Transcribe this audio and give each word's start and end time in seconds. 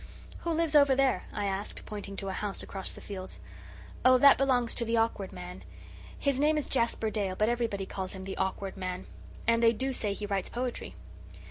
"Who 0.39 0.49
lives 0.51 0.73
over 0.73 0.95
there?" 0.95 1.25
I 1.31 1.45
asked, 1.45 1.85
pointing 1.85 2.15
to 2.17 2.29
a 2.29 2.33
house 2.33 2.63
across 2.63 2.91
the 2.91 3.01
fields. 3.01 3.39
"Oh, 4.03 4.17
that 4.17 4.35
belongs 4.39 4.73
to 4.73 4.83
the 4.83 4.97
Awkward 4.97 5.31
Man. 5.31 5.63
His 6.17 6.39
name 6.39 6.57
is 6.57 6.65
Jasper 6.65 7.11
Dale, 7.11 7.35
but 7.35 7.49
everybody 7.49 7.85
calls 7.85 8.13
him 8.13 8.23
the 8.23 8.37
Awkward 8.37 8.75
Man. 8.75 9.05
And 9.45 9.61
they 9.61 9.73
do 9.73 9.93
say 9.93 10.13
he 10.13 10.25
writes 10.25 10.49
poetry. 10.49 10.95